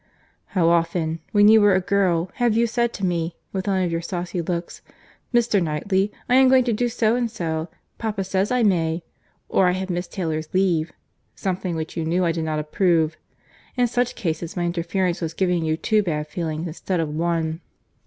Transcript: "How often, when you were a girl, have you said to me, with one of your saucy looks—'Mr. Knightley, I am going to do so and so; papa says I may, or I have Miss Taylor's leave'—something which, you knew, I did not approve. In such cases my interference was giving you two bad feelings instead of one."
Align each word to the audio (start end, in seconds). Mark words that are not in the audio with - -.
"How 0.57 0.67
often, 0.67 1.19
when 1.31 1.47
you 1.47 1.61
were 1.61 1.75
a 1.75 1.79
girl, 1.79 2.31
have 2.37 2.57
you 2.57 2.65
said 2.65 2.91
to 2.93 3.05
me, 3.05 3.35
with 3.53 3.67
one 3.67 3.83
of 3.83 3.91
your 3.91 4.01
saucy 4.01 4.41
looks—'Mr. 4.41 5.61
Knightley, 5.61 6.11
I 6.27 6.37
am 6.37 6.49
going 6.49 6.63
to 6.63 6.73
do 6.73 6.89
so 6.89 7.15
and 7.15 7.29
so; 7.29 7.69
papa 7.99 8.23
says 8.23 8.49
I 8.49 8.63
may, 8.63 9.03
or 9.47 9.67
I 9.67 9.73
have 9.73 9.91
Miss 9.91 10.07
Taylor's 10.07 10.51
leave'—something 10.55 11.75
which, 11.75 11.95
you 11.95 12.03
knew, 12.03 12.25
I 12.25 12.31
did 12.31 12.45
not 12.45 12.57
approve. 12.57 13.15
In 13.77 13.85
such 13.85 14.15
cases 14.15 14.57
my 14.57 14.65
interference 14.65 15.21
was 15.21 15.35
giving 15.35 15.63
you 15.63 15.77
two 15.77 16.01
bad 16.01 16.25
feelings 16.27 16.65
instead 16.65 16.99
of 16.99 17.09
one." 17.13 17.61